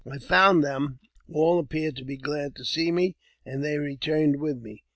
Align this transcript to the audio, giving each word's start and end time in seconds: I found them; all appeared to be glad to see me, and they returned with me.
I 0.11 0.17
found 0.17 0.63
them; 0.63 0.97
all 1.31 1.59
appeared 1.59 1.95
to 1.97 2.03
be 2.05 2.17
glad 2.17 2.55
to 2.55 2.65
see 2.65 2.91
me, 2.91 3.17
and 3.45 3.63
they 3.63 3.77
returned 3.77 4.37
with 4.39 4.59
me. 4.59 4.83